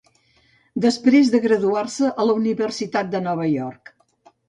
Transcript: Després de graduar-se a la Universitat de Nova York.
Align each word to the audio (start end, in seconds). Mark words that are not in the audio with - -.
Després 0.85 1.29
de 1.35 1.43
graduar-se 1.45 2.11
a 2.25 2.29
la 2.31 2.39
Universitat 2.43 3.15
de 3.15 3.25
Nova 3.31 3.51
York. 3.55 3.99